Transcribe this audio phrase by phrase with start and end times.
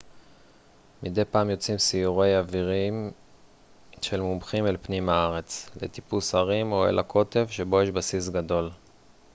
[1.03, 3.11] מדי פעם יוצאים סיורי אוויריים
[4.01, 8.69] של מומחים אל פנים הארץ לטיפוס הרים או אל הקוטב שבו יש בסיס גדול